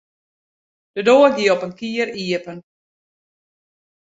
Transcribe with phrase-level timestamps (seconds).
[0.95, 2.57] De doar gie op in kier iepen.